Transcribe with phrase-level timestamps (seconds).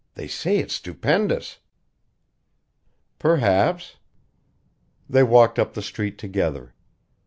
[0.15, 1.59] They say it's stupendous!"
[3.19, 3.97] "Perhaps."
[5.07, 6.73] They walked up the street together.